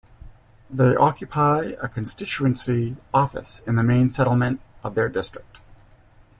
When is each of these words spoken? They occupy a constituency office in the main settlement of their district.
They 0.67 0.95
occupy 0.95 1.73
a 1.79 1.87
constituency 1.87 2.95
office 3.13 3.59
in 3.67 3.75
the 3.75 3.83
main 3.83 4.09
settlement 4.09 4.59
of 4.83 4.95
their 4.95 5.09
district. 5.09 5.59